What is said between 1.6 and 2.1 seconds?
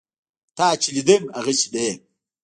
نه یم.